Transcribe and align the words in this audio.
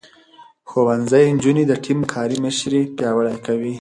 ښوونځی 0.69 1.25
نجونې 1.35 1.63
د 1.67 1.73
ټيم 1.85 1.99
کار 2.13 2.29
مشري 2.43 2.81
پياوړې 2.97 3.35
کوي. 3.45 3.69